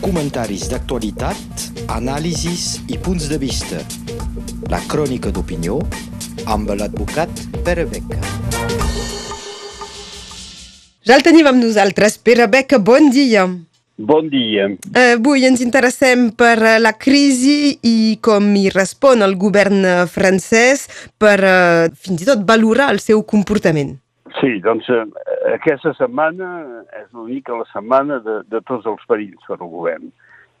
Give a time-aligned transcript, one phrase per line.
[0.00, 3.80] Comentaris d'actualitat, anàlisis i punts de vista.
[4.72, 5.78] La crònica d'opinió
[6.46, 7.30] amb l'advocat
[7.64, 8.20] Pere Beca.
[11.04, 12.18] Ja el tenim amb nosaltres.
[12.18, 13.46] Pere Beca, bon dia.
[14.00, 14.70] Bon dia.
[14.96, 19.96] Eh, avui ens interessem per eh, la crisi i com hi respon el govern eh,
[20.08, 20.86] francès
[21.20, 23.99] per uh, fins i tot valorar el seu comportament.
[24.40, 24.86] Sí, doncs
[25.52, 26.48] aquesta setmana
[26.96, 30.08] és l'única la setmana de, de tots els perills per al govern.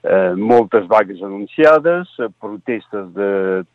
[0.00, 3.30] Eh, moltes vagues anunciades, protestes de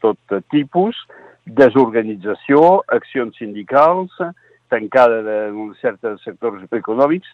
[0.05, 0.99] tot tipus,
[1.45, 2.61] desorganització,
[2.93, 4.13] accions sindicals,
[4.69, 7.29] tancada d'un certs sectors econòmics,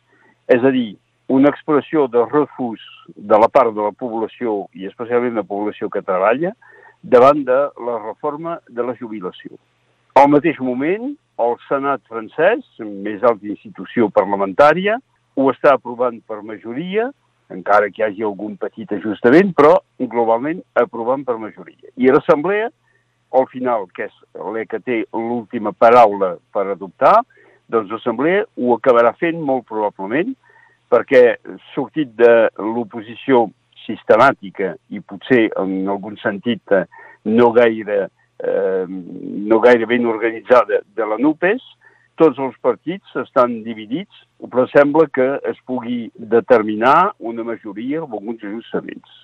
[0.51, 0.93] és a dir,
[1.31, 2.83] una expressió de refús
[3.15, 6.51] de la part de la població, i especialment de la població que treballa,
[7.01, 9.55] davant de la reforma de la jubilació.
[10.19, 14.97] Al mateix moment, el Senat francès, més alta institució parlamentària,
[15.37, 17.09] ho està aprovant per majoria,
[17.51, 21.91] encara que hi hagi algun petit ajustament, però globalment aprovant per majoria.
[21.97, 22.69] I l'Assemblea,
[23.31, 27.19] al final, que és la que té l'última paraula per adoptar,
[27.71, 30.33] doncs l'Assemblea ho acabarà fent molt probablement,
[30.91, 31.37] perquè
[31.71, 33.45] sortit de l'oposició
[33.85, 36.83] sistemàtica i potser en algun sentit eh,
[37.31, 41.61] no gaire, eh, no gaire ben organitzada de la NUPES,
[42.21, 44.13] tots els partits estan dividits,
[44.51, 49.17] però sembla que es pugui determinar una majoria amb alguns ajustaments.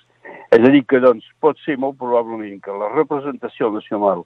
[0.54, 4.24] És a dir, que doncs, pot ser molt probablement que la representació nacional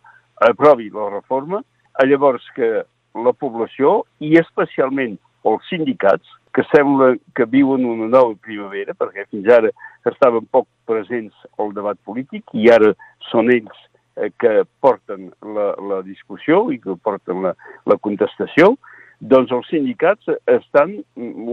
[0.48, 1.62] aprovi la reforma,
[2.08, 2.84] llavors que
[3.26, 9.48] la població i especialment els sindicats que sembla que viuen una nova primavera, perquè fins
[9.52, 9.72] ara
[10.10, 12.94] estaven poc presents al debat polític i ara
[13.30, 13.88] són ells
[14.42, 17.56] que porten la, la discussió i que porten la,
[17.88, 18.76] la contestació,
[19.22, 20.98] doncs els sindicats estan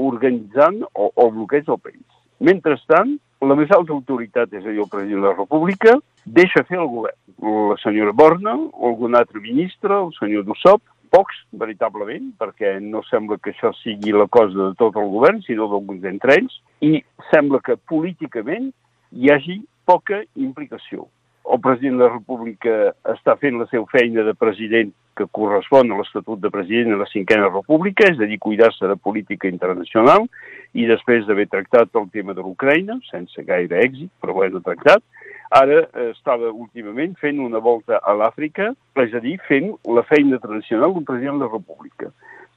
[0.08, 2.04] organitzant o, o bloqueig al país.
[2.40, 6.78] Mentrestant, la més alta autoritat, és a dir, el president de la República, deixa fer
[6.80, 7.18] el govern.
[7.38, 13.38] La senyora Borna, o algun altre ministre, el senyor Dussop, pocs, veritablement, perquè no sembla
[13.42, 16.98] que això sigui la cosa de tot el govern, sinó d'alguns d'entre ells, i
[17.30, 18.72] sembla que políticament
[19.12, 21.06] hi hagi poca implicació.
[21.48, 22.78] El president de la República
[23.08, 27.08] està fent la seva feina de president que correspon a l'Estatut de President de la
[27.10, 30.28] Cinquena República, és a dir, cuidar-se de política internacional,
[30.76, 35.02] i després d'haver tractat el tema de l'Ucraïna, sense gaire èxit, però ho hem tractat,
[35.48, 40.92] Ara estava últimament fent una volta a l'Àfrica, és a dir, fent la feina tradicional
[40.92, 42.10] d'un president de la República.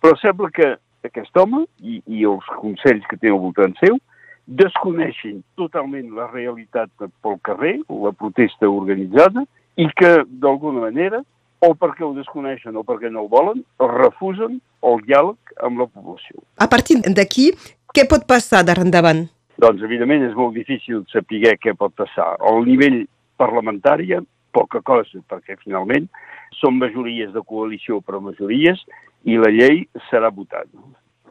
[0.03, 0.73] Però sembla que
[1.07, 3.95] aquest home i, i els consells que té al voltant seu
[4.59, 9.45] desconeixen totalment la realitat pel carrer, la protesta organitzada,
[9.79, 10.11] i que,
[10.43, 11.21] d'alguna manera,
[11.61, 14.57] o perquè ho desconeixen o perquè no ho volen, refusen
[14.87, 16.41] el diàleg amb la població.
[16.57, 17.51] A partir d'aquí,
[17.93, 19.27] què pot passar d'ara endavant?
[19.61, 22.33] Doncs, evidentment, és molt difícil saber què pot passar.
[22.41, 23.03] Al nivell
[23.37, 24.09] parlamentari,
[24.51, 26.09] poca cosa, perquè finalment
[26.59, 28.81] són majories de coalició per majories
[29.23, 30.67] i la llei serà votada.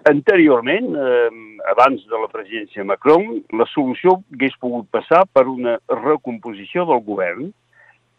[0.08, 1.28] Anteriorment, eh,
[1.68, 7.50] abans de la presidència Macron, la solució hagués pogut passar per una recomposició del govern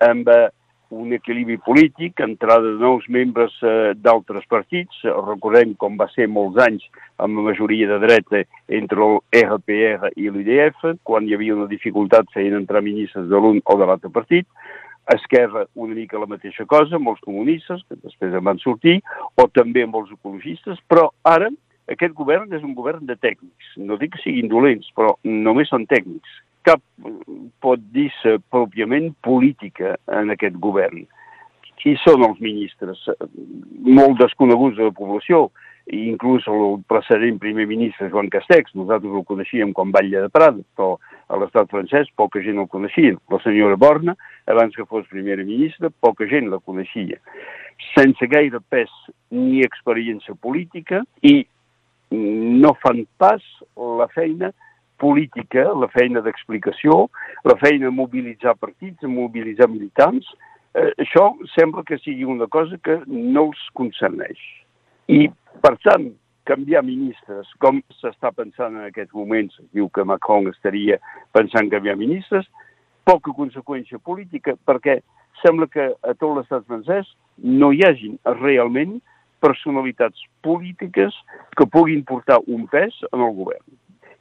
[0.06, 0.50] amb eh,
[0.92, 5.00] un equilibri polític, entrada de nous membres eh, d'altres partits.
[5.06, 6.86] Recordem com va ser molts anys
[7.18, 12.30] amb la majoria de dreta entre el RPR i l'IDF, quan hi havia una dificultat
[12.36, 14.46] feien entrar ministres de l'un o de l'altre partit.
[15.16, 19.00] Esquerra una mica la mateixa cosa, molts comunistes, que després en van sortir,
[19.34, 21.50] o també molts ecologistes, però ara
[21.92, 23.76] aquest govern és un govern de tècnics.
[23.78, 26.82] No dic que siguin dolents, però només són tècnics cap
[27.64, 31.06] pot dir-se pròpiament política en aquest govern.
[31.82, 33.02] Qui són els ministres?
[33.82, 35.48] Molt desconeguts de la població,
[35.92, 40.94] inclús el precedent primer ministre Joan Castex, nosaltres el coneixíem com Batlle de Prada, però
[41.28, 43.18] a l'estat francès poca gent el coneixia.
[43.34, 44.16] La senyora Borna,
[44.46, 47.18] abans que fos primera ministra, poca gent la coneixia.
[47.96, 48.94] Sense gaire pes
[49.34, 51.42] ni experiència política i
[52.12, 53.44] no fan pas
[53.76, 54.52] la feina
[55.02, 57.08] política, la feina d'explicació,
[57.48, 60.28] la feina de mobilitzar partits, mobilitzar militants,
[60.76, 64.42] eh, això sembla que sigui una cosa que no els concerneix.
[65.10, 65.26] I,
[65.64, 66.12] per tant,
[66.46, 71.00] canviar ministres, com s'està pensant en aquests moments, diu que Macron estaria
[71.34, 72.46] pensant canviar ministres,
[73.08, 75.00] poca conseqüència política, perquè
[75.42, 77.10] sembla que a tot l'estat francès
[77.42, 79.00] no hi hagin realment
[79.42, 81.16] personalitats polítiques
[81.58, 83.66] que puguin portar un pes en el govern.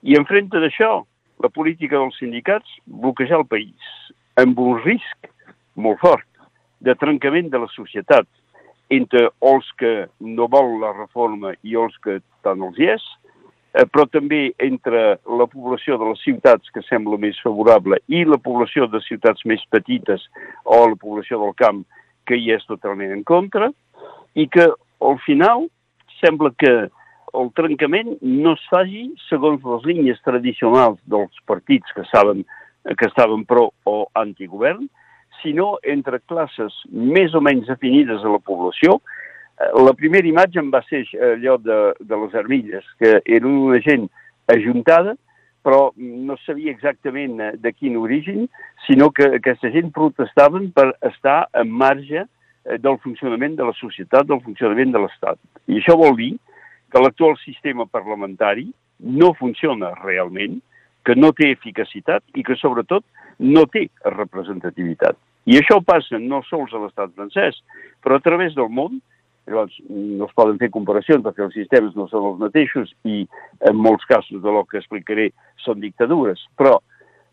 [0.02, 1.04] I enfrenta d'això,
[1.40, 3.94] la política dels sindicats bloquejar el país,
[4.40, 5.30] amb un risc
[5.76, 6.26] molt fort
[6.80, 8.28] de trencament de la societat
[8.90, 13.04] entre els que no vol la reforma i els que tant els hi és,
[13.74, 18.40] eh, però també entre la població de les ciutats que sembla més favorable i la
[18.42, 20.26] població de ciutats més petites
[20.64, 21.84] o la població del camp
[22.26, 23.70] que hi és totalment en contra
[24.34, 24.68] i que
[25.00, 25.68] al final
[26.20, 26.72] sembla que
[27.40, 32.44] el trencament no es faci segons les línies tradicionals dels partits que saben
[32.84, 34.88] que estaven pro o antigovern,
[35.42, 38.98] sinó entre classes més o menys definides a la població,
[39.60, 41.02] Eh, la primera imatge em va ser
[41.34, 44.08] allò de, de les armilles, que era una gent
[44.48, 45.16] ajuntada,
[45.60, 48.46] però no sabia exactament eh, de quin origen,
[48.86, 52.28] sinó que aquesta gent protestaven per estar en marge eh,
[52.64, 55.38] del funcionament de la societat, del funcionament de l'Estat.
[55.68, 56.32] I això vol dir
[56.90, 58.68] que l'actual sistema parlamentari
[59.00, 60.58] no funciona realment,
[61.04, 63.04] que no té eficacitat i que, sobretot,
[63.40, 65.16] no té representativitat.
[65.48, 67.62] I això passa no sols a l'estat francès,
[68.04, 69.00] però a través del món,
[69.50, 73.24] Llavors, no es poden fer comparacions perquè els sistemes no són els mateixos i
[73.66, 75.30] en molts casos de lo que explicaré
[75.64, 76.76] són dictadures, però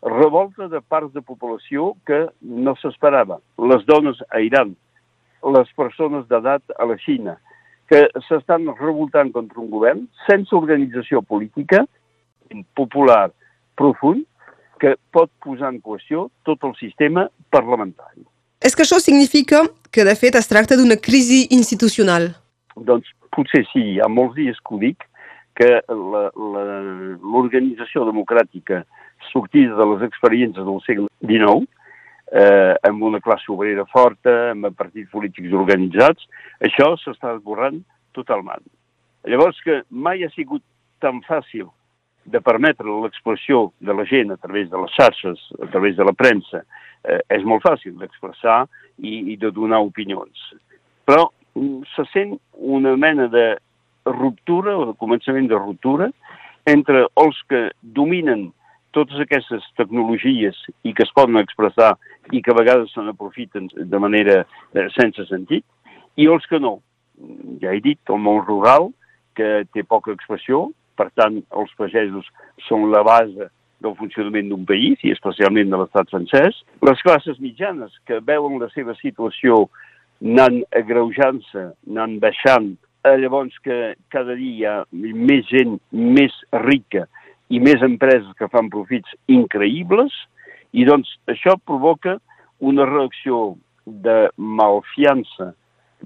[0.02, 3.38] revolta de parts de població que no s'esperava.
[3.58, 4.74] Les dones a Iran,
[5.42, 7.36] les persones d'edat a la Xina,
[7.88, 11.84] que s'estan revoltant contra un govern sense organització política
[12.76, 13.30] popular
[13.78, 14.24] profund
[14.78, 18.22] que pot posar en qüestió tot el sistema parlamentari.
[18.62, 22.34] És que això significa que, de fet, es tracta d'una crisi institucional?
[22.76, 24.98] Doncs potser sí, hi ha molts dies que ho dic,
[25.58, 28.84] que l'organització democràtica
[29.32, 31.66] sortida de les experiències del segle XIX,
[32.32, 36.28] eh, amb una classe obrera forta, amb partits polítics organitzats,
[36.64, 37.80] això s'està esborrant
[38.16, 38.64] totalment.
[39.28, 40.62] Llavors que mai ha sigut
[41.02, 41.68] tan fàcil
[42.28, 46.12] de permetre l'expressió de la gent a través de les xarxes, a través de la
[46.12, 46.62] premsa,
[47.04, 48.66] eh, és molt fàcil d'expressar
[48.98, 50.52] i, i de donar opinions.
[51.08, 53.46] Però mm, se sent una mena de
[54.08, 56.10] ruptura o de començament de ruptura
[56.68, 58.48] entre els que dominen
[58.96, 60.56] totes aquestes tecnologies
[60.86, 61.94] i que es poden expressar
[62.32, 65.64] i que a vegades se n'aprofiten de manera eh, sense sentit,
[66.16, 66.78] i els que no.
[67.62, 68.90] Ja he dit, el món rural,
[69.38, 70.68] que té poca expressió,
[70.98, 72.26] per tant, els pagesos
[72.66, 73.48] són la base
[73.78, 76.58] del funcionament d'un país, i especialment de l'estat francès.
[76.82, 79.68] Les classes mitjanes, que veuen la seva situació
[80.18, 82.72] anant agreujant-se, anant baixant,
[83.06, 86.34] eh, llavors que cada dia hi ha més gent més
[86.64, 87.06] rica
[87.48, 90.12] i més empreses que fan profits increïbles,
[90.72, 92.18] i doncs això provoca
[92.60, 93.56] una reacció
[93.86, 95.54] de malfiança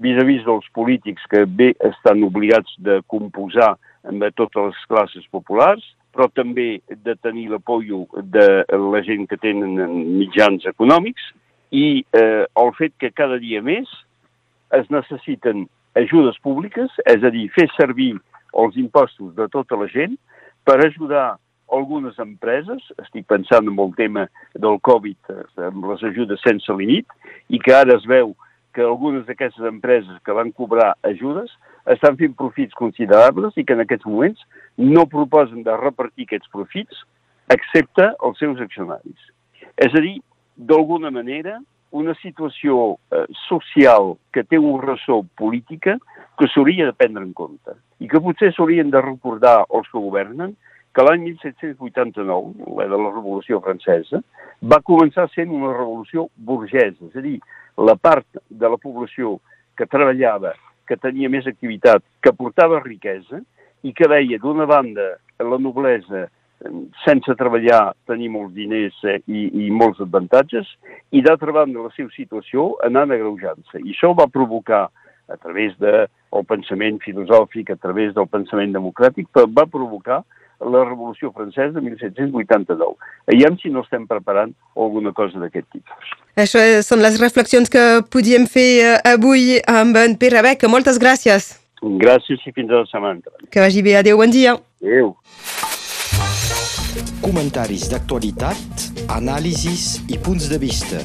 [0.03, 3.75] vis-a-vis dels polítics que bé estan obligats de composar
[4.07, 9.77] amb totes les classes populars, però també de tenir l'apoyo de la gent que tenen
[10.19, 11.31] mitjans econòmics
[11.73, 13.89] i eh, el fet que cada dia més
[14.77, 15.65] es necessiten
[15.97, 18.13] ajudes públiques, és a dir, fer servir
[18.57, 20.15] els impostos de tota la gent
[20.63, 21.37] per ajudar
[21.73, 27.07] algunes empreses, estic pensant en el tema del Covid, eh, amb les ajudes sense límit,
[27.49, 28.35] i que ara es veu
[28.73, 31.51] que algunes d'aquestes empreses que van cobrar ajudes
[31.93, 34.41] estan fent profits considerables i que en aquests moments
[34.77, 37.03] no proposen de repartir aquests profits
[37.53, 39.29] excepte els seus accionaris.
[39.77, 40.17] És a dir,
[40.55, 41.59] d'alguna manera,
[41.93, 45.95] una situació eh, social que té un ressò política
[46.39, 50.55] que s'hauria de prendre en compte i que potser s'haurien de recordar els que governen
[50.93, 54.21] que l'any 1789, la de la Revolució Francesa,
[54.61, 57.39] va començar sent una revolució burgesa, és a dir,
[57.77, 59.39] la part de la població
[59.77, 60.53] que treballava,
[60.85, 63.41] que tenia més activitat, que portava riquesa
[63.83, 66.27] i que veia d'una banda la noblesa
[67.03, 70.67] sense treballar tenir molts diners eh, i, i molts avantatges,
[71.11, 73.81] i d'altra banda la seva situació anant agreujant-se.
[73.83, 74.85] I això va provocar,
[75.31, 80.23] a través del de, pensament filosòfic, a través del pensament democràtic, va provocar
[80.63, 82.95] la Revolució Francesa de 1789.
[83.33, 86.13] Aiem si no estem preparant alguna cosa d'aquest tipus.
[86.39, 90.71] Això són les reflexions que podíem fer eh, avui amb en Pere Beca.
[90.71, 91.53] Moltes gràcies.
[91.83, 93.37] Gràcies i fins a la setmana.
[93.51, 93.97] Que vagi bé.
[93.99, 94.55] Adéu, bon dia.
[94.81, 95.15] Adéu.
[97.23, 101.01] Comentaris d'actualitat, anàlisis i punts de vista.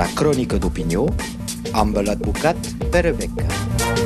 [0.00, 1.06] La crònica d'opinió
[1.72, 3.99] amb l'advocat Pere Beca.